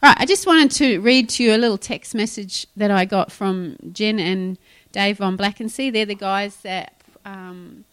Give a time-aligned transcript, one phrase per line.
[0.00, 3.32] Right, I just wanted to read to you a little text message that I got
[3.32, 4.56] from Jen and
[4.92, 5.92] Dave von Black, and Blackensee.
[5.92, 6.92] They're the guys that
[7.24, 7.84] um,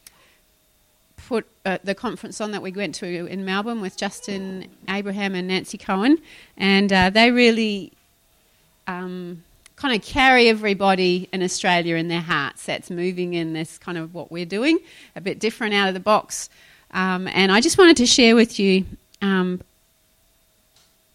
[1.27, 5.47] put uh, the conference on that we went to in Melbourne with Justin Abraham and
[5.47, 6.21] Nancy Coen,
[6.55, 7.91] and uh, they really
[8.85, 9.43] um,
[9.75, 12.67] kind of carry everybody in Australia in their hearts.
[12.67, 14.77] That's moving in this kind of what we're doing,
[15.15, 16.51] a bit different out of the box.
[16.91, 18.85] Um, and I just wanted to share with you
[19.23, 19.59] um,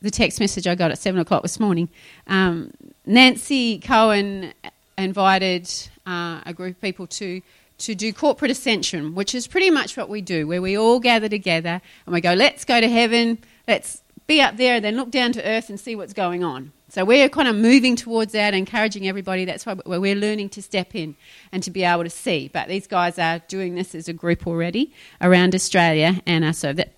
[0.02, 1.88] the text message I got at seven o'clock this morning.
[2.26, 2.72] Um,
[3.06, 4.52] Nancy Coen
[4.96, 5.70] invited
[6.06, 7.42] uh, a group of people to
[7.78, 11.30] to do corporate ascension, which is pretty much what we do, where we all gather
[11.30, 15.10] together and we go, let's go to heaven, let's be up there, and then look
[15.10, 16.72] down to earth and see what's going on.
[16.90, 19.44] So we're kind of moving towards that, encouraging everybody.
[19.44, 21.16] That's why we're learning to step in
[21.52, 22.50] and to be able to see.
[22.52, 26.92] But these guys are doing this as a group already around Australia, and so that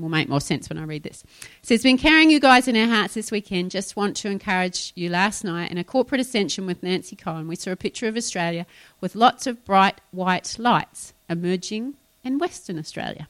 [0.00, 1.24] will make more sense when I read this.
[1.62, 3.70] So it's been carrying you guys in our hearts this weekend.
[3.70, 5.08] Just want to encourage you.
[5.08, 8.66] Last night in a corporate ascension with Nancy Coen, we saw a picture of Australia
[9.00, 13.28] with lots of bright white lights emerging in Western Australia,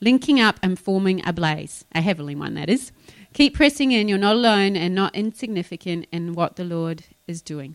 [0.00, 2.92] linking up and forming a blaze, a heavenly one that is.
[3.32, 4.06] Keep pressing in.
[4.08, 7.74] You're not alone and not insignificant in what the Lord is doing.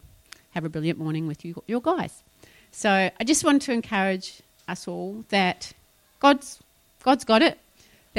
[0.52, 2.23] Have a brilliant morning with you, your guys.
[2.72, 5.73] So I just want to encourage us all that
[6.20, 6.60] God's
[7.04, 7.58] God's got it.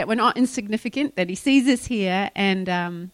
[0.01, 1.17] That we're not insignificant.
[1.17, 3.11] That He sees us here, and um,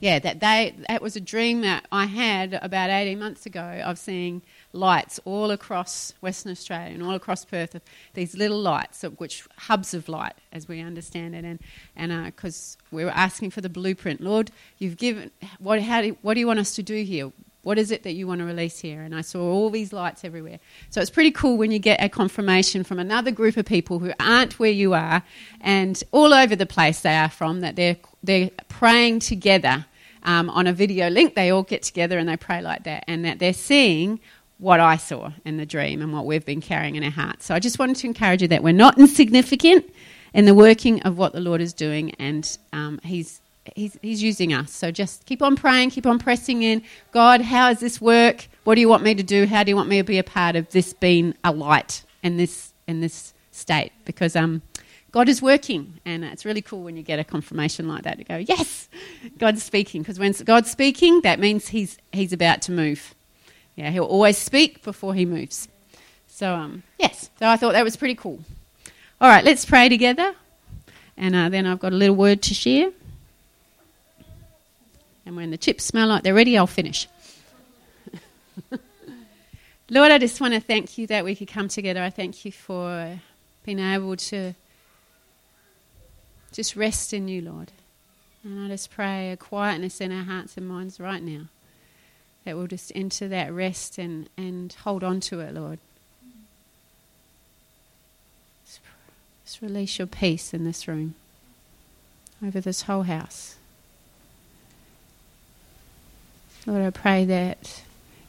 [0.00, 3.98] yeah, that they that was a dream that I had about 18 months ago of
[3.98, 7.80] seeing lights all across Western Australia and all across Perth.
[8.14, 11.60] These little lights, which hubs of light, as we understand it, and
[11.94, 16.16] and because uh, we were asking for the blueprint, Lord, you've given what how do,
[16.22, 17.30] what do you want us to do here?
[17.68, 19.02] What is it that you want to release here?
[19.02, 20.58] And I saw all these lights everywhere.
[20.88, 24.10] So it's pretty cool when you get a confirmation from another group of people who
[24.18, 25.22] aren't where you are
[25.60, 29.84] and all over the place they are from that they're they're praying together
[30.22, 31.34] um, on a video link.
[31.34, 34.18] They all get together and they pray like that, and that they're seeing
[34.56, 37.44] what I saw in the dream and what we've been carrying in our hearts.
[37.44, 39.84] So I just wanted to encourage you that we're not insignificant
[40.32, 43.42] in the working of what the Lord is doing, and um, He's
[43.74, 44.72] He's, he's using us.
[44.72, 46.82] So just keep on praying, keep on pressing in.
[47.12, 48.48] God, how does this work?
[48.64, 49.46] What do you want me to do?
[49.46, 52.36] How do you want me to be a part of this being a light in
[52.36, 53.92] this in this state?
[54.04, 54.62] Because um,
[55.10, 58.24] God is working, and it's really cool when you get a confirmation like that to
[58.24, 58.88] go, yes,
[59.38, 60.02] God's speaking.
[60.02, 63.14] Because when God's speaking, that means He's He's about to move.
[63.74, 65.68] Yeah, He'll always speak before He moves.
[66.26, 68.38] So um, yes, so I thought that was pretty cool.
[69.20, 70.34] All right, let's pray together,
[71.16, 72.90] and uh, then I've got a little word to share.
[75.28, 77.06] And when the chips smell like they're ready, I'll finish.
[79.90, 82.02] Lord, I just want to thank you that we could come together.
[82.02, 83.20] I thank you for
[83.62, 84.54] being able to
[86.50, 87.72] just rest in you, Lord.
[88.42, 91.42] And I just pray a quietness in our hearts and minds right now
[92.46, 95.78] that we'll just enter that rest and, and hold on to it, Lord.
[99.44, 101.16] Just release your peace in this room,
[102.42, 103.57] over this whole house.
[106.66, 107.82] Lord, I pray that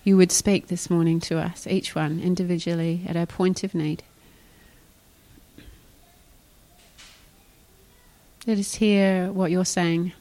[0.04, 4.04] you would speak this morning to us, each one individually, at our point of need.
[8.48, 10.14] Let us hear what you're saying.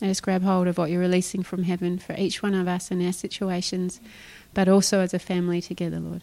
[0.00, 2.90] Let us grab hold of what you're releasing from heaven for each one of us
[2.90, 4.00] in our situations,
[4.54, 6.22] but also as a family together, Lord.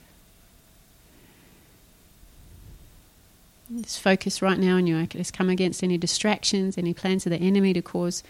[3.81, 5.07] Just focus right now on you.
[5.13, 8.24] Let's come against any distractions, any plans of the enemy to cause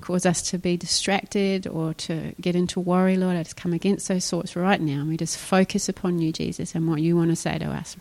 [0.00, 3.36] cause us to be distracted or to get into worry, Lord.
[3.36, 5.00] I just come against those thoughts right now.
[5.00, 7.96] And we just focus upon you, Jesus, and what you want to say to us.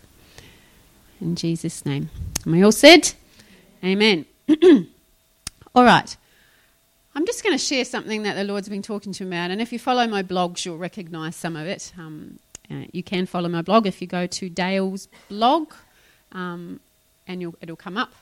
[1.22, 2.10] In Jesus' name.
[2.44, 3.14] And we all said,
[3.84, 4.26] Amen.
[5.76, 6.18] all right.
[7.16, 9.52] I'm just going to share something that the Lord's been talking to me about.
[9.52, 11.94] And if you follow my blogs, you'll recognize some of it.
[11.98, 12.40] Um,
[12.72, 15.74] uh, you can follow my blog if you go to Dale's blog,
[16.32, 16.80] um,
[17.28, 18.14] and it'll come up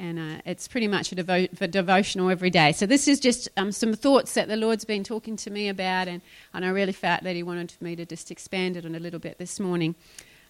[0.00, 2.72] and uh, it's pretty much a, devo- a, devotional every day.
[2.72, 6.08] So this is just um, some thoughts that the Lord's been talking to me about,
[6.08, 6.22] and,
[6.54, 9.20] and I really felt that He wanted me to just expand it on a little
[9.20, 9.94] bit this morning.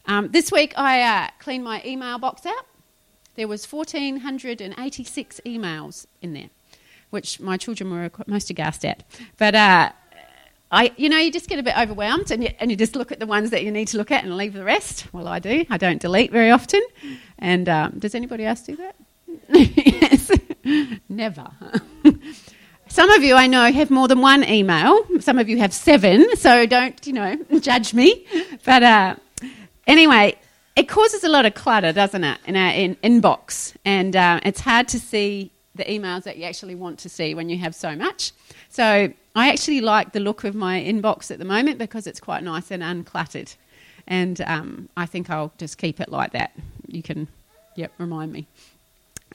[0.06, 2.64] Um, this week I uh, cleaned my email box out.
[3.34, 6.50] There was 1,486 emails in there,
[7.10, 9.02] which my children were most aghast at.
[9.36, 9.90] But uh,
[10.70, 13.10] I, you know, you just get a bit overwhelmed, and you, and you just look
[13.10, 15.12] at the ones that you need to look at and leave the rest.
[15.12, 15.64] Well, I do.
[15.68, 16.82] I don't delete very often.
[17.38, 18.94] And um, does anybody else do that?
[19.52, 20.30] Yes.
[21.08, 21.50] Never.
[22.88, 25.06] Some of you I know have more than one email.
[25.20, 28.26] Some of you have seven, so don't, you know, judge me.
[28.64, 29.14] But uh,
[29.86, 30.36] anyway,
[30.74, 33.74] it causes a lot of clutter, doesn't it, in our in- inbox.
[33.84, 37.48] And uh, it's hard to see the emails that you actually want to see when
[37.48, 38.32] you have so much.
[38.70, 42.42] So I actually like the look of my inbox at the moment because it's quite
[42.42, 43.54] nice and uncluttered.
[44.08, 46.52] And um, I think I'll just keep it like that.
[46.88, 47.28] You can,
[47.76, 48.48] yep, remind me.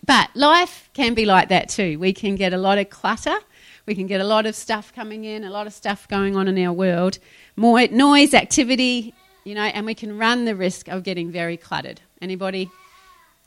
[0.06, 1.98] But life can be like that too.
[2.00, 3.38] We can get a lot of clutter.
[3.86, 6.48] We can get a lot of stuff coming in, a lot of stuff going on
[6.48, 7.20] in our world,
[7.56, 9.14] more noise, activity,
[9.44, 12.02] you know, and we can run the risk of getting very cluttered.
[12.22, 12.72] Anybody,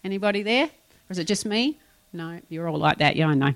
[0.05, 1.79] anybody there, or is it just me?
[2.13, 3.17] No, you're all like that.
[3.17, 3.55] Yeah, I know.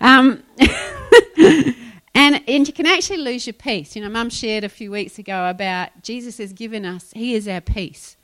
[0.00, 0.42] Um,
[2.14, 3.96] and, and you can actually lose your peace.
[3.96, 7.48] You know, Mum shared a few weeks ago about Jesus has given us, He is
[7.48, 8.16] our peace.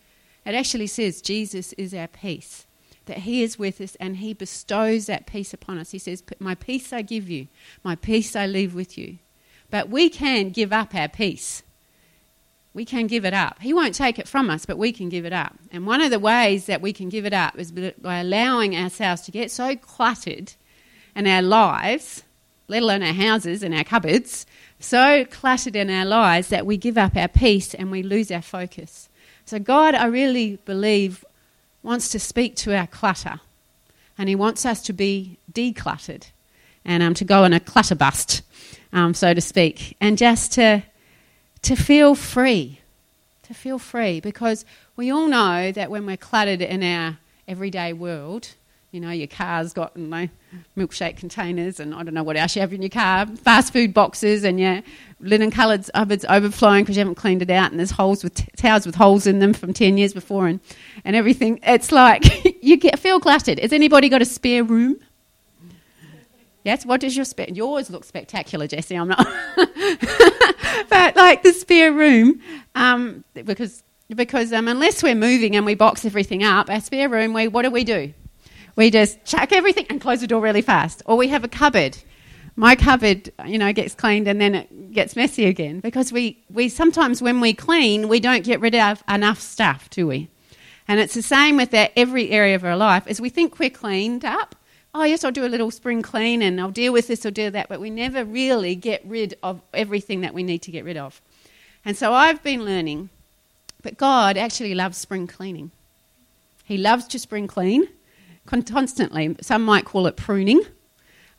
[0.44, 2.63] It actually says Jesus is our peace,
[3.06, 5.90] that He is with us and He bestows that peace upon us.
[5.90, 7.48] He says, My peace I give you,
[7.82, 9.18] my peace I leave with you.
[9.70, 11.62] But we can give up our peace.
[12.74, 13.60] We can give it up.
[13.60, 15.54] He won't take it from us, but we can give it up.
[15.70, 19.22] And one of the ways that we can give it up is by allowing ourselves
[19.22, 20.54] to get so cluttered
[21.14, 22.24] in our lives,
[22.66, 24.44] let alone our houses and our cupboards,
[24.80, 28.42] so cluttered in our lives that we give up our peace and we lose our
[28.42, 29.08] focus.
[29.44, 31.24] So, God, I really believe,
[31.84, 33.40] wants to speak to our clutter.
[34.18, 36.26] And He wants us to be decluttered
[36.84, 38.42] and um, to go on a clutter bust,
[38.92, 40.82] um, so to speak, and just to
[41.62, 42.80] to feel free,
[43.44, 44.66] to feel free, because
[44.96, 47.16] we all know that when we're cluttered in our
[47.48, 48.50] everyday world,
[48.94, 50.28] you know, your car's got you know,
[50.78, 53.92] milkshake containers and I don't know what else you have in your car, fast food
[53.92, 54.82] boxes and your
[55.18, 58.46] linen coloured cupboards overflowing because you haven't cleaned it out and there's holes with t-
[58.56, 60.60] towels with holes in them from 10 years before and,
[61.04, 61.58] and everything.
[61.64, 62.22] It's like
[62.62, 63.58] you get feel cluttered.
[63.58, 65.00] Has anybody got a spare room?
[66.62, 67.48] Yes, what does your spare?
[67.50, 68.94] Yours looks spectacular, Jesse.
[68.94, 69.18] I'm not,
[70.88, 72.40] but like the spare room,
[72.74, 73.82] um, because
[74.14, 77.62] because um, unless we're moving and we box everything up, our spare room, we what
[77.62, 78.14] do we do?
[78.76, 81.96] We just chuck everything and close the door really fast, or we have a cupboard.
[82.56, 86.68] My cupboard, you know, gets cleaned and then it gets messy again because we, we
[86.68, 90.28] sometimes when we clean, we don't get rid of enough stuff, do we?
[90.86, 93.06] And it's the same with that every area of our life.
[93.06, 94.54] As we think we're cleaned up,
[94.94, 97.50] oh, yes, I'll do a little spring clean and I'll deal with this or deal
[97.50, 100.96] that, but we never really get rid of everything that we need to get rid
[100.96, 101.20] of.
[101.84, 103.10] And so I've been learning
[103.82, 105.72] that God actually loves spring cleaning.
[106.64, 107.88] He loves to spring clean
[108.46, 109.36] constantly.
[109.40, 110.62] Some might call it pruning,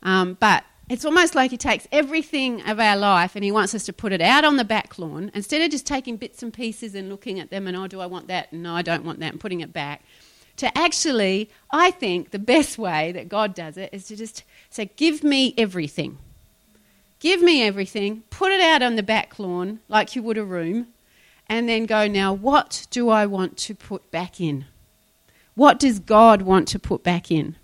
[0.02, 3.84] um, but it's almost like He takes everything of our life and He wants us
[3.86, 6.94] to put it out on the back lawn instead of just taking bits and pieces
[6.94, 8.52] and looking at them and, oh, do I want that?
[8.52, 10.02] No, I don't want that, and putting it back
[10.56, 14.90] to actually, I think the best way that God does it is to just say,
[14.96, 16.18] Give me everything.
[17.18, 20.88] Give me everything, put it out on the back lawn like you would a room,
[21.48, 24.66] and then go, Now, what do I want to put back in?
[25.56, 27.56] What does God want to put back in?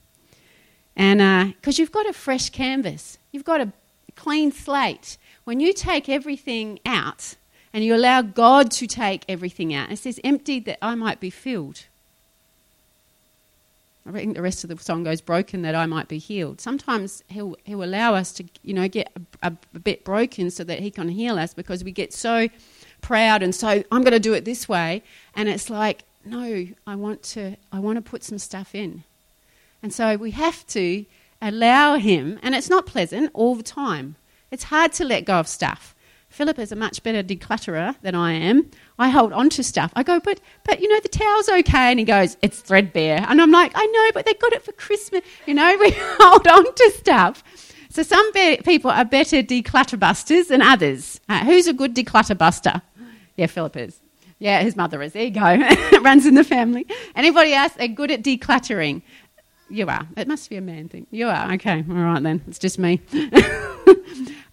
[0.96, 3.72] And because uh, you've got a fresh canvas, you've got a
[4.16, 5.16] clean slate.
[5.44, 7.36] When you take everything out
[7.72, 11.30] and you allow God to take everything out, it says, emptied that I might be
[11.30, 11.84] filled.
[14.06, 16.60] I think the rest of the song goes, broken that I might be healed.
[16.60, 19.12] Sometimes he'll, he'll allow us to, you know, get
[19.42, 22.48] a, a, a bit broken so that he can heal us because we get so
[23.00, 25.02] proud and so, I'm going to do it this way.
[25.34, 29.04] And it's like, no, I want to, I want to put some stuff in.
[29.82, 31.04] And so we have to
[31.40, 34.16] allow him, and it's not pleasant all the time.
[34.50, 35.94] It's hard to let go of stuff.
[36.28, 38.70] Philip is a much better declutterer than I am.
[38.98, 39.92] I hold on to stuff.
[39.94, 43.40] I go, but but you know the towel's okay, and he goes, it's threadbare, and
[43.40, 45.22] I'm like, I know, but they got it for Christmas.
[45.46, 47.42] You know, we hold on to stuff.
[47.90, 51.20] So some be- people are better declutter busters than others.
[51.28, 52.80] Uh, who's a good declutter buster?
[53.36, 54.01] Yeah, Philip is.
[54.42, 55.12] Yeah, his mother is.
[55.12, 55.40] There you go.
[55.46, 56.84] it runs in the family.
[57.14, 59.02] Anybody else They're good at decluttering?
[59.70, 60.04] You are.
[60.16, 61.06] It must be a man thing.
[61.12, 61.52] You are.
[61.52, 61.84] Okay.
[61.88, 62.42] All right then.
[62.48, 63.00] It's just me.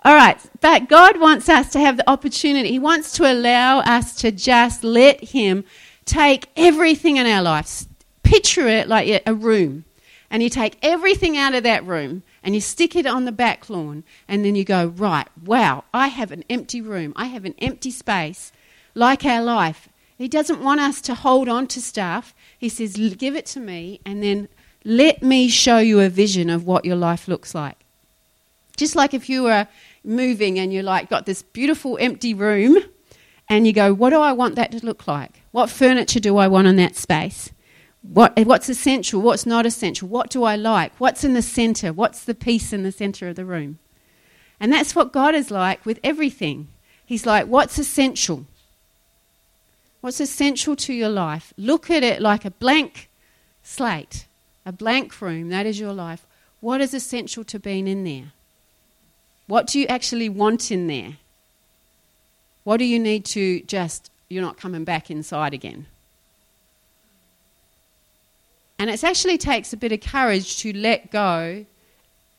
[0.05, 2.69] All right, but God wants us to have the opportunity.
[2.69, 5.65] He wants to allow us to just let Him
[6.05, 7.88] take everything in our lives.
[8.24, 9.84] Picture it like a room,
[10.29, 13.69] and you take everything out of that room and you stick it on the back
[13.69, 17.55] lawn, and then you go, Right, wow, I have an empty room, I have an
[17.60, 18.53] empty space,
[19.00, 19.89] like our life.
[20.18, 22.36] He doesn't want us to hold on to stuff.
[22.58, 24.50] He says, Give it to me, and then
[24.84, 27.77] let me show you a vision of what your life looks like.
[28.77, 29.68] Just like if you were
[30.03, 32.77] moving and you're like got this beautiful empty room
[33.50, 35.41] and you go, what do I want that to look like?
[35.51, 37.51] What furniture do I want in that space?
[38.01, 39.22] What, what's essential?
[39.22, 40.08] What's not essential?
[40.08, 40.94] What do I like?
[40.98, 41.91] What's in the center?
[41.91, 43.79] What's the piece in the center of the room?
[44.60, 46.70] And that's what God is like with everything.
[47.06, 48.46] He's like, what's essential?
[50.01, 51.53] What's essential to your life?
[51.58, 53.10] Look at it like a blank
[53.63, 54.25] slate,
[54.65, 55.50] a blank room.
[55.50, 56.25] That is your life.
[56.62, 58.32] what is essential to being in there?
[59.48, 61.18] What do you actually want in there?
[62.65, 65.88] What do you need to just, you're not coming back inside again?
[68.77, 71.65] And it actually takes a bit of courage to let go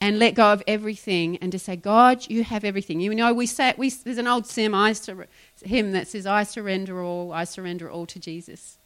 [0.01, 3.01] and let go of everything and to say, God, you have everything.
[3.01, 5.27] You know, we say, we, there's an old hymn, I sur-
[5.63, 8.79] hymn that says, I surrender all, I surrender all to Jesus.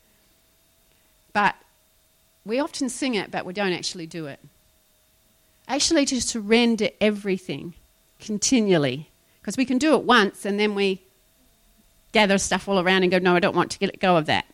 [1.32, 1.54] But
[2.44, 4.40] we often sing it, but we don't actually do it.
[5.68, 7.74] Actually, to surrender everything
[8.20, 9.08] continually.
[9.40, 11.00] Because we can do it once and then we
[12.12, 14.46] gather stuff all around and go, no, I don't want to let go of that.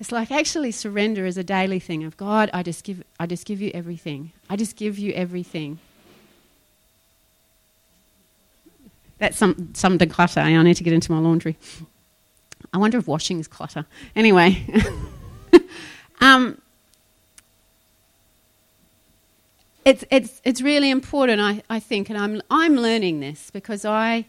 [0.00, 3.46] It's like actually surrender is a daily thing of God, I just give I just
[3.46, 4.32] give you everything.
[4.48, 5.78] I just give you everything.
[9.18, 10.40] That's some some the clutter.
[10.40, 11.58] I need to get into my laundry.
[12.72, 13.84] I wonder if washing is clutter.
[14.16, 14.64] Anyway.
[16.22, 16.56] um,
[19.84, 24.26] it's it's it's really important I, I think and I'm I'm learning this because I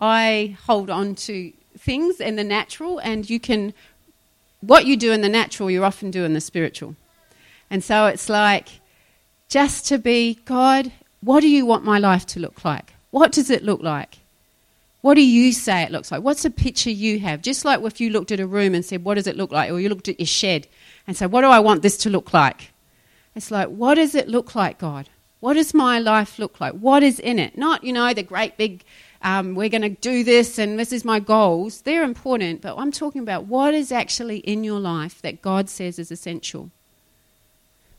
[0.00, 3.74] I hold on to things in the natural and you can
[4.62, 6.96] what you do in the natural, you often do in the spiritual.
[7.68, 8.68] And so it's like
[9.48, 10.90] just to be, God,
[11.20, 12.94] what do you want my life to look like?
[13.10, 14.18] What does it look like?
[15.02, 16.22] What do you say it looks like?
[16.22, 17.42] What's a picture you have?
[17.42, 19.70] Just like if you looked at a room and said, What does it look like?
[19.70, 20.68] Or you looked at your shed
[21.06, 22.70] and said, What do I want this to look like?
[23.34, 25.08] It's like, What does it look like, God?
[25.40, 26.74] What does my life look like?
[26.74, 27.58] What is in it?
[27.58, 28.84] Not, you know, the great big
[29.22, 31.82] um, we're going to do this and this is my goals.
[31.82, 35.98] They're important, but I'm talking about what is actually in your life that God says
[35.98, 36.70] is essential.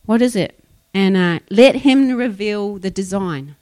[0.05, 0.59] What is it?
[0.93, 3.55] And uh, let Him reveal the design.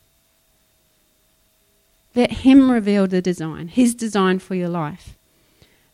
[2.15, 5.15] Let Him reveal the design, His design for your life.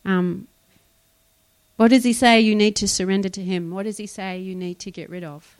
[0.04, 0.48] Um,
[1.76, 3.70] what does He say you need to surrender to Him?
[3.70, 5.57] What does He say you need to get rid of?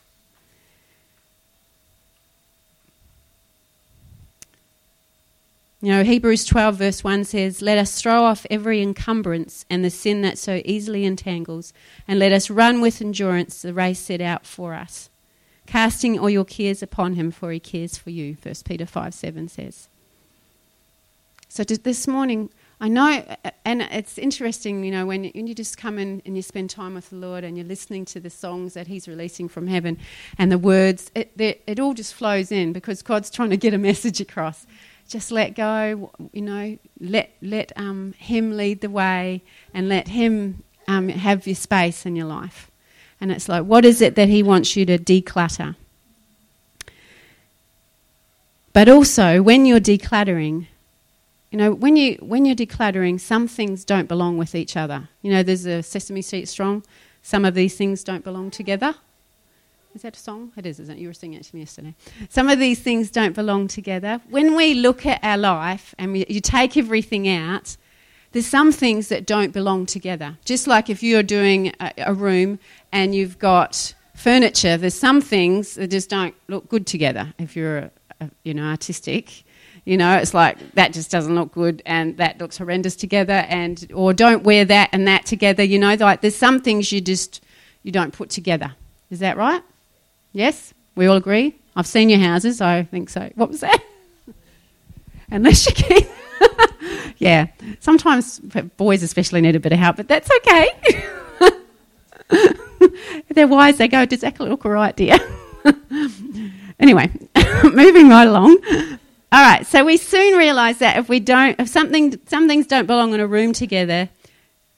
[5.81, 9.91] You know, Hebrews 12, verse 1 says, Let us throw off every encumbrance and the
[9.91, 11.73] sin that so easily entangles,
[12.09, 15.09] and let us run with endurance the race set out for us,
[15.67, 19.49] casting all your cares upon him, for he cares for you, 1 Peter 5, 7
[19.49, 19.89] says.
[21.49, 23.25] So this morning, I know,
[23.65, 27.11] and it's interesting, you know, when, you just come in and you spend time with
[27.11, 29.99] the Lord and you're listening to the songs that He's releasing from heaven
[30.39, 33.79] and the words, it, it all just flows in because God's trying to get a
[33.79, 34.67] message across
[35.09, 40.63] just let go, you know, let, let um, Him lead the way and let Him
[40.87, 42.71] um, have your space in your life.
[43.21, 45.75] And it's like, what is it that He wants you to declutter?
[48.75, 50.67] But also, when you're decluttering,
[51.51, 55.09] you know, when, you, when you're decluttering, some things don't belong with each other.
[55.23, 56.85] You know, there's a Sesame Street Strong,
[57.23, 58.95] some of these things don't belong together.
[59.99, 60.53] Is that a song?
[60.57, 61.01] It is, isn't it?
[61.01, 61.93] You were singing it to me yesterday.
[62.29, 64.21] Some of these things don't belong together.
[64.31, 67.77] When we look at our life and we, you take everything out,
[68.31, 70.39] there's some things that don't belong together.
[70.45, 72.61] Just like if you're doing a, a room
[72.93, 77.35] and you've got furniture, there's some things that just don't look good together.
[77.37, 77.91] If you're, a,
[78.21, 79.43] a, you know, artistic,
[79.85, 83.85] you know, it's like that just doesn't look good and that looks horrendous together, and
[83.93, 85.65] or don't wear that and that together.
[85.65, 87.43] You know, like there's some things you just
[87.83, 88.77] you don't put together.
[89.11, 89.61] Is that right?
[90.33, 90.75] Yes?
[90.95, 91.57] We all agree?
[91.77, 93.31] I've seen your houses, I think so.
[93.35, 93.83] What was that?
[95.31, 96.07] Unless you keep.
[97.19, 97.47] yeah.
[97.81, 98.41] Sometimes
[98.77, 100.69] boys especially need a bit of help, but that's okay.
[103.29, 105.19] they're wise, they go, Does that look all right, dear?
[106.81, 107.11] anyway,
[107.65, 108.59] moving right along.
[109.31, 112.87] All right, so we soon realise that if we don't, if something, some things don't
[112.87, 114.09] belong in a room together,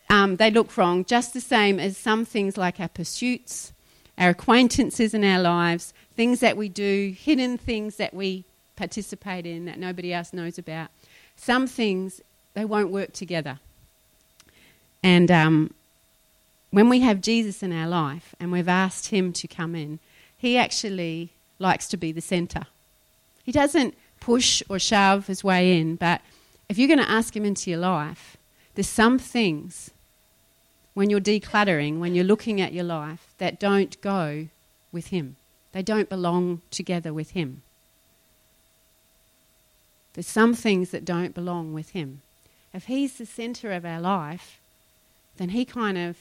[0.09, 3.73] um, they look wrong, just the same as some things like our pursuits,
[4.21, 8.45] our acquaintances in our lives, things that we do, hidden things that we
[8.77, 10.89] participate in that nobody else knows about.
[11.37, 12.21] Some things,
[12.53, 13.59] they won't work together.
[15.03, 15.73] And um,
[16.71, 19.99] when we have Jesus in our life and we've asked Him to come in,
[20.37, 22.67] He actually likes to be the centre.
[23.43, 26.21] He doesn't push or shove His way in, but
[26.69, 28.37] if you're going to ask Him into your life,
[28.75, 29.91] there's some things
[31.01, 34.49] when you're decluttering, when you're looking at your life, that don't go
[34.93, 35.37] with Him.
[35.73, 37.63] They don't belong together with Him.
[40.13, 42.21] There's some things that don't belong with Him.
[42.75, 44.61] If He's the centre of our life,
[45.39, 46.19] then He kind of,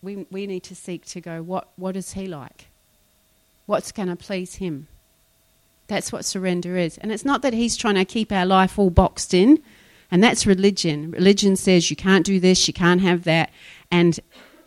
[0.00, 2.68] we, we need to seek to go, what, what is He like?
[3.66, 4.86] What's going to please Him?
[5.88, 6.96] That's what surrender is.
[6.96, 9.62] And it's not that He's trying to keep our life all boxed in
[10.12, 11.10] and that's religion.
[11.10, 13.50] Religion says you can't do this, you can't have that,
[13.92, 14.18] and,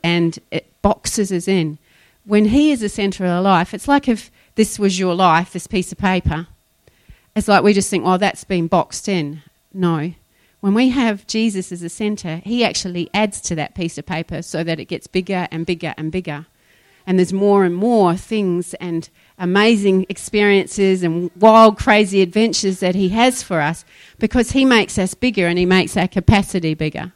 [0.03, 1.77] and it boxes us in.
[2.23, 5.51] When He is the centre of our life, it's like if this was your life,
[5.51, 6.47] this piece of paper,
[7.35, 9.41] it's like we just think, well, that's been boxed in.
[9.73, 10.13] No.
[10.61, 14.41] When we have Jesus as a centre, he actually adds to that piece of paper
[14.41, 16.45] so that it gets bigger and bigger and bigger.
[17.05, 23.09] And there's more and more things and amazing experiences and wild, crazy adventures that he
[23.09, 23.85] has for us
[24.17, 27.11] because he makes us bigger and he makes our capacity bigger.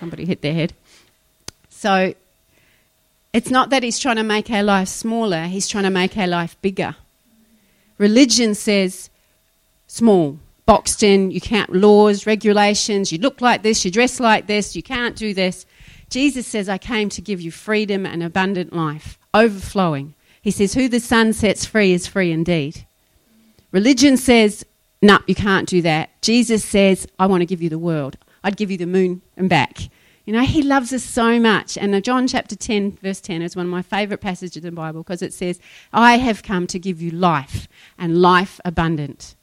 [0.00, 0.72] Somebody hit their head.
[1.68, 2.14] So
[3.32, 6.26] it's not that he's trying to make our life smaller, he's trying to make our
[6.26, 6.96] life bigger.
[7.98, 9.10] Religion says
[9.86, 14.74] small, boxed in, you can't, laws, regulations, you look like this, you dress like this,
[14.74, 15.66] you can't do this.
[16.08, 20.14] Jesus says, I came to give you freedom and abundant life, overflowing.
[20.42, 22.84] He says, Who the Son sets free is free indeed.
[23.70, 24.64] Religion says,
[25.02, 26.08] No, nah, you can't do that.
[26.22, 28.16] Jesus says, I want to give you the world.
[28.42, 29.88] I'd give you the moon and back.
[30.24, 31.76] You know, he loves us so much.
[31.76, 34.70] And uh, John chapter 10, verse 10 is one of my favourite passages in the
[34.70, 35.58] Bible because it says,
[35.92, 37.66] I have come to give you life
[37.98, 39.34] and life abundant.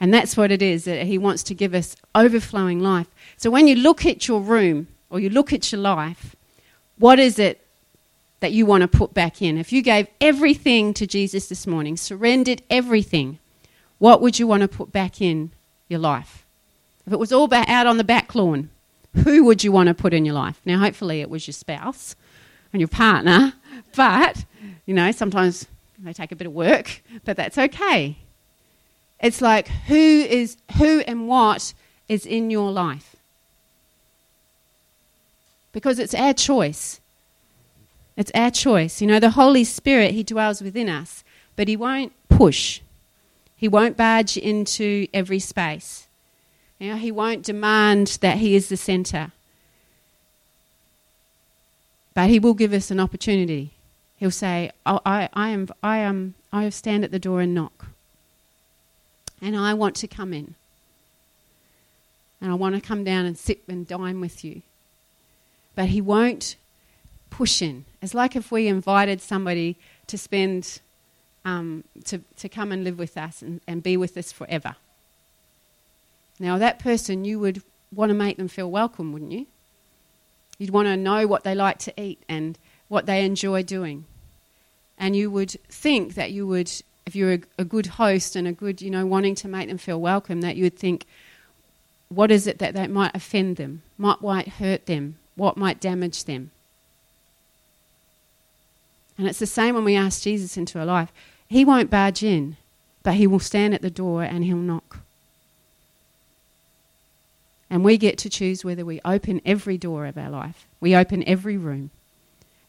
[0.00, 3.06] And that's what it is, that he wants to give us overflowing life.
[3.36, 6.34] So when you look at your room or you look at your life,
[6.98, 7.64] what is it
[8.40, 9.56] that you want to put back in?
[9.56, 13.38] If you gave everything to Jesus this morning, surrendered everything,
[13.98, 15.52] what would you want to put back in
[15.88, 16.41] your life?
[17.06, 18.70] If it was all out on the back lawn,
[19.24, 20.60] who would you want to put in your life?
[20.64, 22.16] Now, hopefully, it was your spouse
[22.72, 23.52] and your partner,
[23.96, 24.44] but,
[24.86, 25.66] you know, sometimes
[25.98, 28.16] they take a bit of work, but that's okay.
[29.20, 31.74] It's like who is who and what
[32.08, 33.16] is in your life.
[35.72, 37.00] Because it's our choice.
[38.16, 39.00] It's our choice.
[39.00, 41.24] You know, the Holy Spirit, He dwells within us,
[41.56, 42.80] but He won't push.
[43.56, 46.08] He won't barge into every space.
[46.82, 49.30] You know, he won't demand that he is the centre.
[52.12, 53.70] But he will give us an opportunity.
[54.16, 57.86] He'll say, oh, I, I, am, I, am, I stand at the door and knock.
[59.40, 60.56] And I want to come in.
[62.40, 64.62] And I want to come down and sit and dine with you.
[65.76, 66.56] But he won't
[67.30, 67.84] push in.
[68.02, 69.76] It's like if we invited somebody
[70.08, 70.80] to spend,
[71.44, 74.74] um, to, to come and live with us and, and be with us forever.
[76.42, 77.62] Now, that person, you would
[77.94, 79.46] want to make them feel welcome, wouldn't you?
[80.58, 84.06] You'd want to know what they like to eat and what they enjoy doing.
[84.98, 86.68] And you would think that you would,
[87.06, 89.78] if you're a, a good host and a good, you know, wanting to make them
[89.78, 91.06] feel welcome, that you would think,
[92.08, 96.24] what is it that, that might offend them, what might hurt them, what might damage
[96.24, 96.50] them?
[99.16, 101.12] And it's the same when we ask Jesus into our life.
[101.48, 102.56] He won't barge in,
[103.04, 105.01] but he will stand at the door and he'll knock.
[107.72, 111.24] And we get to choose whether we open every door of our life, we open
[111.26, 111.88] every room,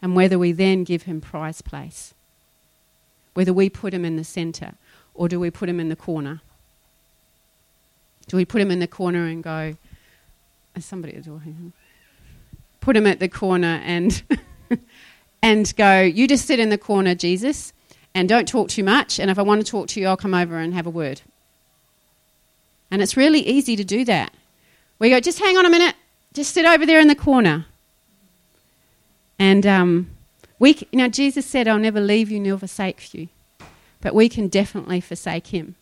[0.02, 2.14] and whether we then give him prize place.
[3.34, 4.76] Whether we put him in the centre
[5.14, 6.40] or do we put him in the corner?
[8.28, 9.76] Do we put him in the corner and go,
[10.74, 11.42] is somebody at the door?
[12.80, 14.24] Put him at the corner and,
[15.42, 17.74] and go, you just sit in the corner, Jesus,
[18.16, 19.20] and don't talk too much.
[19.20, 21.20] And if I want to talk to you, I'll come over and have a word.
[22.90, 24.32] And it's really easy to do that.
[25.00, 25.96] We go, just hang on a minute,
[26.34, 27.66] just sit over there in the corner.
[29.38, 30.10] And um,
[30.60, 33.28] we, you know, Jesus said, I'll never leave you nor forsake you.
[34.02, 35.76] But we can definitely forsake him.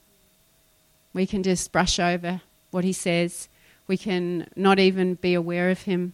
[1.13, 3.47] We can just brush over what he says.
[3.87, 6.13] We can not even be aware of him.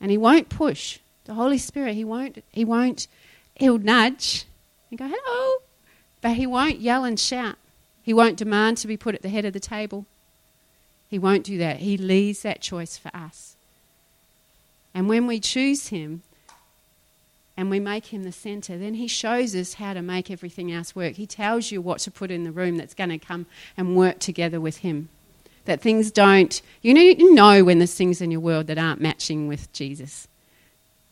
[0.00, 0.98] And he won't push.
[1.24, 3.06] The Holy Spirit, he won't, he won't,
[3.54, 4.44] he'll nudge
[4.90, 5.58] and go, hello.
[6.20, 7.56] But he won't yell and shout.
[8.02, 10.06] He won't demand to be put at the head of the table.
[11.10, 11.78] He won't do that.
[11.78, 13.56] He leaves that choice for us.
[14.94, 16.22] And when we choose Him
[17.56, 20.94] and we make Him the centre, then He shows us how to make everything else
[20.94, 21.14] work.
[21.14, 23.46] He tells you what to put in the room that's going to come
[23.76, 25.08] and work together with Him.
[25.64, 29.00] That things don't, you know, you know when there's things in your world that aren't
[29.00, 30.28] matching with Jesus.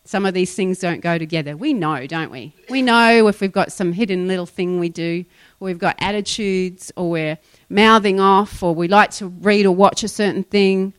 [0.09, 1.55] Some of these things don't go together.
[1.55, 2.55] We know, don't we?
[2.71, 5.27] We know if we've got some hidden little thing we do,
[5.61, 7.37] or we've got attitudes, or we're
[7.69, 10.95] mouthing off or we like to read or watch a certain thing.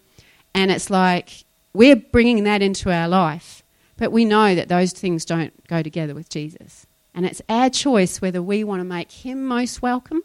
[0.53, 1.43] And it's like
[1.73, 3.63] we're bringing that into our life.
[3.97, 6.85] But we know that those things don't go together with Jesus.
[7.15, 10.21] And it's our choice whether we want to make him most welcome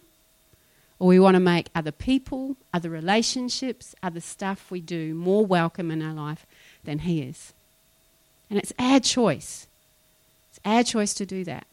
[0.98, 5.90] or we want to make other people, other relationships, other stuff we do more welcome
[5.90, 6.44] in our life
[6.84, 7.54] than he is.
[8.54, 9.66] And it's our choice.
[10.50, 11.66] It's our choice to do that.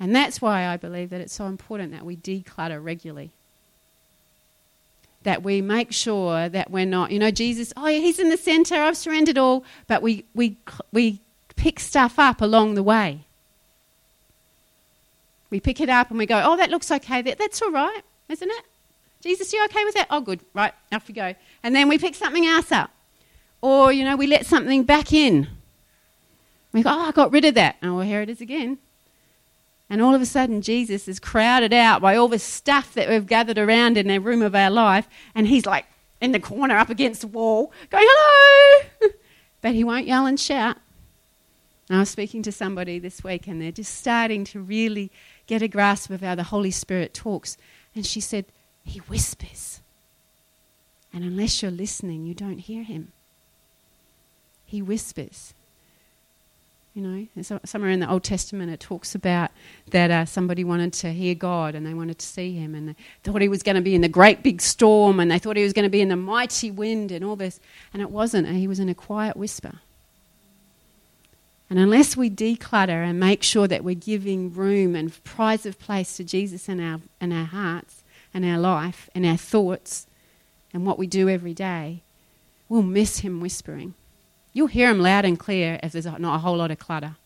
[0.00, 3.32] And that's why I believe that it's so important that we declutter regularly
[5.24, 8.36] that we make sure that we're not, you know, Jesus, oh, yeah, he's in the
[8.36, 10.56] center, I've surrendered all, but we, we,
[10.92, 11.20] we
[11.56, 13.22] pick stuff up along the way.
[15.50, 17.22] We pick it up and we go, oh, that looks okay.
[17.22, 18.64] That, that's all right, isn't it?
[19.20, 20.06] Jesus, you okay with that?
[20.10, 20.38] Oh, good.
[20.54, 21.34] Right, off we go.
[21.64, 22.92] And then we pick something else up.
[23.60, 25.48] Or, you know, we let something back in.
[26.76, 27.76] We go, oh, I got rid of that.
[27.82, 28.76] Oh, well, here it is again.
[29.88, 33.26] And all of a sudden, Jesus is crowded out by all the stuff that we've
[33.26, 35.08] gathered around in the room of our life.
[35.34, 35.86] And he's like
[36.20, 39.10] in the corner up against the wall, going, hello.
[39.62, 40.76] but he won't yell and shout.
[41.88, 45.10] I was speaking to somebody this week, and they're just starting to really
[45.46, 47.56] get a grasp of how the Holy Spirit talks.
[47.94, 48.44] And she said,
[48.84, 49.80] He whispers.
[51.10, 53.12] And unless you're listening, you don't hear him.
[54.66, 55.54] He whispers.
[56.96, 59.50] You know, somewhere in the Old Testament it talks about
[59.90, 62.94] that uh, somebody wanted to hear God and they wanted to see Him and they
[63.22, 65.62] thought He was going to be in the great big storm and they thought He
[65.62, 67.60] was going to be in the mighty wind and all this.
[67.92, 68.48] And it wasn't.
[68.48, 69.74] He was in a quiet whisper.
[71.68, 76.16] And unless we declutter and make sure that we're giving room and prize of place
[76.16, 80.06] to Jesus in our, in our hearts and our life and our thoughts
[80.72, 82.00] and what we do every day,
[82.70, 83.92] we'll miss Him whispering.
[84.56, 87.16] You'll hear Him loud and clear if there's not a whole lot of clutter.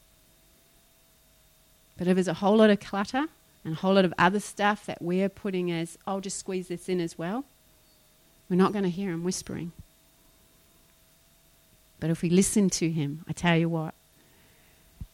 [1.96, 3.26] But if there's a whole lot of clutter
[3.64, 6.88] and a whole lot of other stuff that we're putting as, I'll just squeeze this
[6.88, 7.44] in as well,
[8.48, 9.70] we're not going to hear Him whispering.
[12.00, 13.94] But if we listen to Him, I tell you what,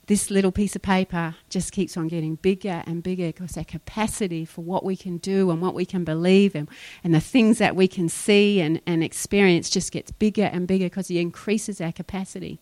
[0.06, 4.44] this little piece of paper just keeps on getting bigger and bigger because our capacity
[4.44, 6.68] for what we can do and what we can believe and,
[7.02, 10.86] and the things that we can see and, and experience just gets bigger and bigger
[10.86, 12.60] because He increases our capacity.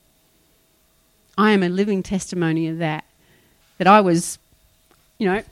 [1.36, 3.04] I am a living testimony of that.
[3.78, 4.38] That I was,
[5.18, 5.42] you know,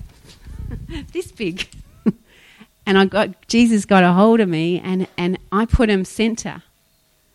[1.12, 1.68] this big.
[2.86, 6.62] and I got Jesus got a hold of me and, and I put him center.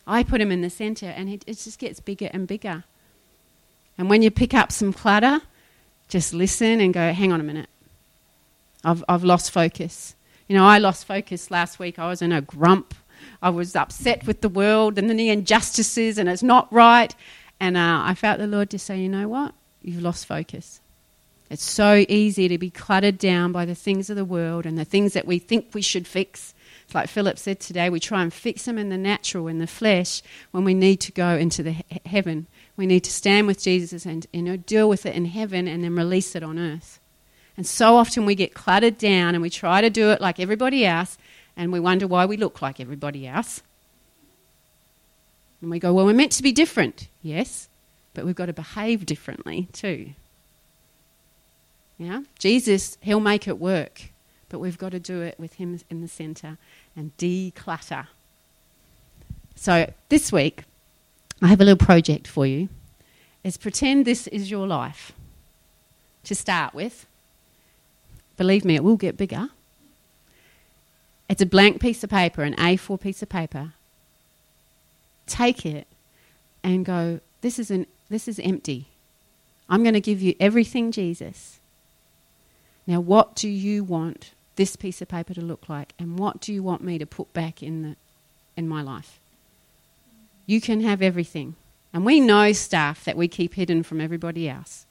[0.07, 2.85] I put him in the center and it, it just gets bigger and bigger.
[3.97, 5.41] And when you pick up some clutter,
[6.07, 7.69] just listen and go, hang on a minute.
[8.83, 10.15] I've, I've lost focus.
[10.47, 11.99] You know, I lost focus last week.
[11.99, 12.93] I was in a grump.
[13.41, 17.13] I was upset with the world and the injustices, and it's not right.
[17.59, 19.53] And uh, I felt the Lord just say, you know what?
[19.81, 20.79] You've lost focus.
[21.49, 24.85] It's so easy to be cluttered down by the things of the world and the
[24.85, 26.53] things that we think we should fix.
[26.85, 29.67] It's like Philip said today, we try and fix them in the natural, in the
[29.67, 33.61] flesh, when we need to go into the he- heaven we need to stand with
[33.61, 36.99] Jesus and you know, deal with it in heaven and then release it on earth.
[37.57, 40.85] And so often we get cluttered down and we try to do it like everybody
[40.85, 41.17] else
[41.57, 43.63] and we wonder why we look like everybody else.
[45.59, 47.07] And we go, well, we're meant to be different.
[47.23, 47.67] Yes,
[48.13, 50.11] but we've got to behave differently too.
[51.97, 52.21] Yeah?
[52.37, 54.09] Jesus, he'll make it work,
[54.49, 56.57] but we've got to do it with him in the center
[56.95, 58.05] and declutter.
[59.55, 60.63] So this week,
[61.41, 62.69] I have a little project for you.
[63.43, 65.13] Is pretend this is your life
[66.23, 67.05] to start with.
[68.35, 69.49] Believe me, it will get bigger.
[71.29, 73.73] It's a blank piece of paper, an A4 piece of paper.
[75.25, 75.87] Take it
[76.63, 78.87] and go, this is, an, this is empty.
[79.69, 81.59] I'm going to give you everything, Jesus.
[82.85, 85.93] Now, what do you want this piece of paper to look like?
[85.99, 87.95] And what do you want me to put back in, the,
[88.55, 89.19] in my life?
[90.47, 91.55] You can have everything.
[91.93, 94.85] And we know stuff that we keep hidden from everybody else.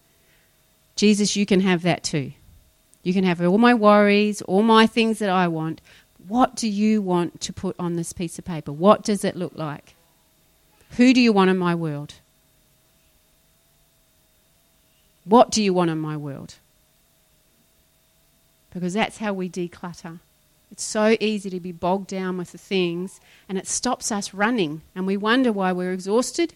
[0.94, 2.32] Jesus, you can have that too.
[3.02, 5.80] You can have all my worries, all my things that I want.
[6.26, 8.72] What do you want to put on this piece of paper?
[8.72, 9.94] What does it look like?
[10.92, 12.14] Who do you want in my world?
[15.24, 16.54] What do you want in my world?
[18.72, 20.20] Because that's how we declutter.
[20.70, 24.82] It's so easy to be bogged down with the things, and it stops us running,
[24.94, 26.54] and we wonder why we're exhausted,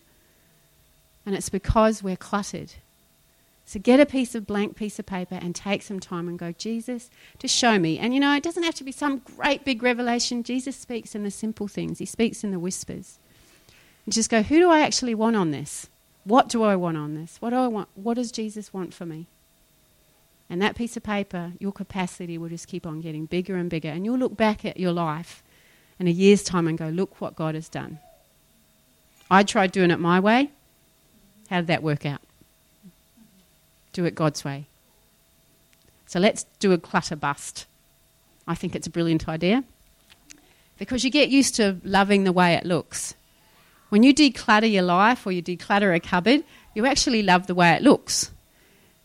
[1.24, 2.74] and it's because we're cluttered.
[3.64, 6.50] So get a piece of blank piece of paper and take some time and go,
[6.50, 8.00] Jesus, to show me.
[8.00, 10.42] And you know, it doesn't have to be some great big revelation.
[10.42, 13.18] Jesus speaks in the simple things, He speaks in the whispers.
[14.04, 15.88] And just go, who do I actually want on this?
[16.24, 17.36] What do I want on this?
[17.40, 17.88] What do I want?
[17.94, 19.26] What does Jesus want for me?
[20.50, 23.88] And that piece of paper, your capacity will just keep on getting bigger and bigger.
[23.88, 25.44] And you'll look back at your life
[26.00, 28.00] in a year's time and go, look what God has done.
[29.30, 30.50] I tried doing it my way.
[31.48, 32.20] How did that work out?
[33.92, 34.66] Do it God's way.
[36.06, 37.66] So let's do a clutter bust.
[38.48, 39.62] I think it's a brilliant idea
[40.78, 43.14] because you get used to loving the way it looks.
[43.90, 46.42] When you declutter your life or you declutter a cupboard,
[46.74, 48.32] you actually love the way it looks.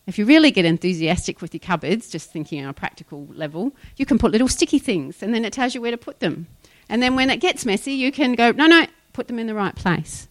[0.06, 4.06] If you really get enthusiastic with your cupboards, just thinking on a practical level, you
[4.06, 6.46] can put little sticky things and then it tells you where to put them.
[6.88, 9.54] And then when it gets messy, you can go, no, no, put them in the
[9.54, 10.28] right place.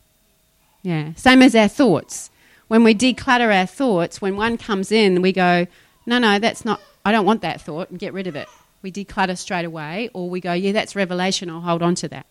[0.81, 1.13] Yeah.
[1.15, 2.29] Same as our thoughts.
[2.67, 5.67] When we declutter our thoughts, when one comes in, we go,
[6.05, 8.47] no, no, that's not, I don't want that thought and get rid of it.
[8.81, 12.27] We declutter straight away, or we go, yeah, that's revelation, I'll hold on to that.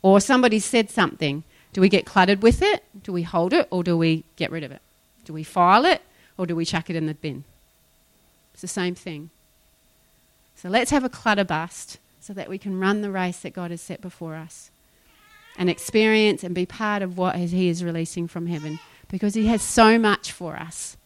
[0.00, 1.42] Or somebody said something.
[1.72, 2.84] Do we get cluttered with it?
[3.02, 4.80] Do we hold it, or do we get rid of it?
[5.28, 6.00] Do we file it,
[6.38, 7.44] or do we chuck it in the bin?
[8.54, 9.28] It's the same thing.
[10.56, 13.70] So let's have a clutter bust so that we can run the race that God
[13.70, 14.70] has set before us
[15.58, 18.78] and experience and be part of what He is releasing from heaven
[19.10, 20.96] because He has so much for us.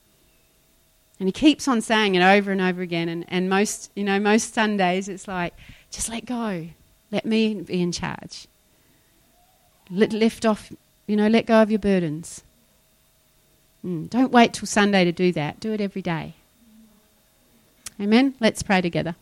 [1.18, 3.08] And He keeps on saying it over and over again.
[3.08, 5.52] And, and most, you know, most Sundays it's like,
[5.90, 6.68] just let go.
[7.10, 8.46] Let me be in charge.
[9.90, 10.72] Let, lift off,
[11.08, 12.42] you know, let go of your burdens.
[13.84, 15.60] Mm, don't wait till Sunday to do that.
[15.60, 16.34] Do it every day.
[18.00, 18.34] Amen.
[18.40, 19.16] Let's pray together.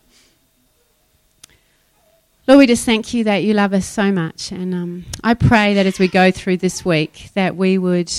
[2.47, 4.51] Lord, we just thank you that you love us so much.
[4.51, 8.13] And um, I pray that as we go through this week, that we would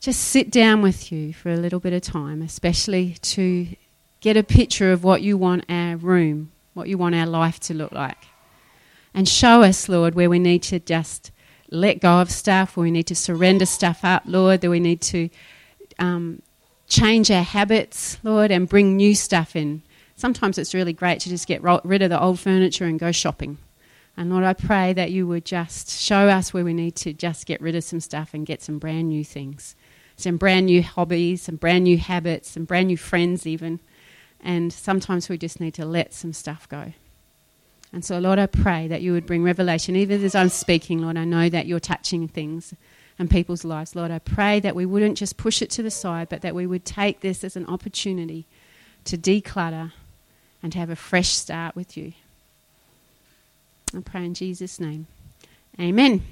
[0.00, 3.68] just sit down with you for a little bit of time, especially to
[4.20, 7.74] get a picture of what you want our room, what you want our life to
[7.74, 8.18] look like.
[9.14, 11.30] And show us, Lord, where we need to just
[11.70, 15.00] let go of stuff, where we need to surrender stuff up, Lord, that we need
[15.02, 15.28] to
[15.98, 16.42] um,
[16.88, 19.82] change our habits, Lord, and bring new stuff in
[20.16, 23.58] sometimes it's really great to just get rid of the old furniture and go shopping.
[24.16, 27.46] And Lord, I pray that you would just show us where we need to just
[27.46, 29.74] get rid of some stuff and get some brand new things,
[30.16, 33.80] some brand new hobbies, some brand new habits, some brand new friends, even.
[34.40, 36.92] And sometimes we just need to let some stuff go.
[37.94, 39.94] And so, Lord, I pray that you would bring revelation.
[39.94, 42.74] Even as I'm speaking, Lord, I know that you're touching things
[43.20, 43.94] and people's lives.
[43.94, 46.66] Lord, I pray that we wouldn't just push it to the side, but that we
[46.66, 48.46] would take this as an opportunity
[49.04, 49.92] to declutter
[50.60, 52.14] and to have a fresh start with you.
[53.96, 55.06] I pray in Jesus' name.
[55.78, 56.24] Amen.